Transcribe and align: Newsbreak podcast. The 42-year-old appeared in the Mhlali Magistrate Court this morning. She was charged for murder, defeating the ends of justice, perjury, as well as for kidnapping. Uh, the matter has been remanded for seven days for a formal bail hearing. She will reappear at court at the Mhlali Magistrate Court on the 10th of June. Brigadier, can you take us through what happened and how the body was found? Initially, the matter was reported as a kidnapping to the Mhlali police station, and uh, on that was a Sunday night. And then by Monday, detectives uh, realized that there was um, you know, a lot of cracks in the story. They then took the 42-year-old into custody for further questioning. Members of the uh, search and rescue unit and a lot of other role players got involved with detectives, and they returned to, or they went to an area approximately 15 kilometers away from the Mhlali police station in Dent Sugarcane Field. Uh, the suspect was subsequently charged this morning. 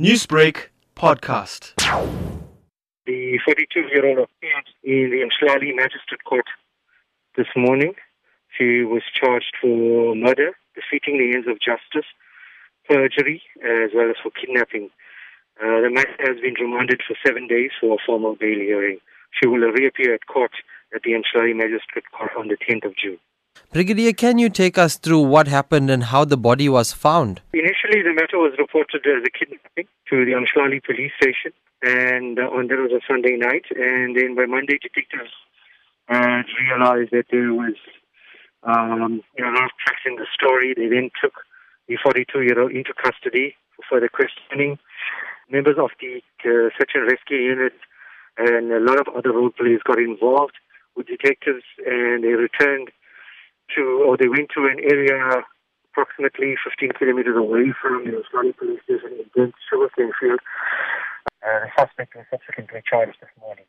Newsbreak 0.00 0.70
podcast. 0.96 1.74
The 3.06 3.38
42-year-old 3.46 4.26
appeared 4.26 4.66
in 4.82 5.10
the 5.10 5.22
Mhlali 5.30 5.70
Magistrate 5.70 6.24
Court 6.24 6.46
this 7.36 7.46
morning. 7.54 7.94
She 8.58 8.82
was 8.82 9.02
charged 9.14 9.54
for 9.62 10.16
murder, 10.16 10.50
defeating 10.74 11.18
the 11.18 11.36
ends 11.36 11.46
of 11.46 11.60
justice, 11.60 12.10
perjury, 12.88 13.40
as 13.62 13.90
well 13.94 14.10
as 14.10 14.16
for 14.20 14.32
kidnapping. 14.32 14.90
Uh, 15.62 15.82
the 15.82 15.90
matter 15.90 16.16
has 16.26 16.42
been 16.42 16.54
remanded 16.54 17.00
for 17.06 17.14
seven 17.24 17.46
days 17.46 17.70
for 17.80 17.94
a 17.94 18.02
formal 18.04 18.34
bail 18.34 18.58
hearing. 18.58 18.98
She 19.40 19.46
will 19.46 19.60
reappear 19.60 20.12
at 20.14 20.26
court 20.26 20.54
at 20.92 21.02
the 21.04 21.12
Mhlali 21.12 21.54
Magistrate 21.54 22.10
Court 22.10 22.32
on 22.36 22.48
the 22.48 22.56
10th 22.56 22.86
of 22.86 22.96
June. 22.96 23.18
Brigadier, 23.74 24.12
can 24.12 24.38
you 24.38 24.50
take 24.50 24.78
us 24.78 24.96
through 24.96 25.22
what 25.22 25.48
happened 25.48 25.90
and 25.90 26.04
how 26.04 26.24
the 26.24 26.36
body 26.36 26.68
was 26.68 26.92
found? 26.92 27.42
Initially, 27.52 28.02
the 28.02 28.14
matter 28.14 28.38
was 28.38 28.54
reported 28.56 29.04
as 29.04 29.26
a 29.26 29.30
kidnapping 29.30 29.88
to 30.10 30.24
the 30.24 30.30
Mhlali 30.30 30.78
police 30.84 31.10
station, 31.20 31.50
and 31.82 32.38
uh, 32.38 32.54
on 32.54 32.68
that 32.68 32.78
was 32.78 32.92
a 32.92 33.02
Sunday 33.02 33.36
night. 33.36 33.64
And 33.74 34.14
then 34.14 34.36
by 34.36 34.46
Monday, 34.46 34.78
detectives 34.78 35.34
uh, 36.08 36.46
realized 36.62 37.10
that 37.10 37.26
there 37.32 37.52
was 37.52 37.74
um, 38.62 39.22
you 39.36 39.42
know, 39.42 39.50
a 39.50 39.54
lot 39.58 39.64
of 39.64 39.74
cracks 39.82 40.06
in 40.06 40.16
the 40.22 40.26
story. 40.32 40.72
They 40.76 40.86
then 40.86 41.10
took 41.20 41.34
the 41.88 41.98
42-year-old 41.98 42.70
into 42.70 42.94
custody 42.94 43.56
for 43.74 43.82
further 43.90 44.08
questioning. 44.08 44.78
Members 45.50 45.76
of 45.82 45.90
the 46.00 46.22
uh, 46.46 46.70
search 46.78 46.92
and 46.94 47.10
rescue 47.10 47.38
unit 47.38 47.74
and 48.38 48.70
a 48.70 48.78
lot 48.78 49.00
of 49.00 49.14
other 49.14 49.32
role 49.32 49.50
players 49.50 49.82
got 49.84 49.98
involved 49.98 50.54
with 50.96 51.06
detectives, 51.06 51.66
and 51.86 52.22
they 52.22 52.38
returned 52.38 52.90
to, 53.76 54.04
or 54.06 54.16
they 54.16 54.28
went 54.28 54.50
to 54.54 54.66
an 54.66 54.78
area 54.82 55.44
approximately 55.90 56.54
15 56.64 56.92
kilometers 56.98 57.36
away 57.36 57.72
from 57.80 58.04
the 58.04 58.10
Mhlali 58.10 58.56
police 58.56 58.80
station 58.82 59.14
in 59.14 59.26
Dent 59.36 59.54
Sugarcane 59.70 60.10
Field. 60.18 60.40
Uh, 61.42 61.60
the 61.62 61.70
suspect 61.78 62.16
was 62.16 62.24
subsequently 62.30 62.82
charged 62.88 63.18
this 63.20 63.30
morning. 63.40 63.66